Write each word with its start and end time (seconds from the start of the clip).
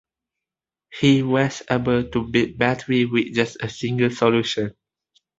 He 0.99 1.21
was 1.21 1.61
able 1.69 2.09
to 2.09 2.23
build 2.23 2.49
a 2.49 2.53
battery 2.53 3.05
with 3.05 3.35
just 3.35 3.57
a 3.61 3.69
single 3.69 4.09
solution. 4.09 4.73